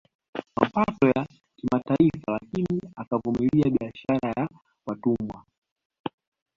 [0.55, 4.49] Mapatano ya kimataifa lakini akavumilia biashara ya
[4.85, 5.45] watumwa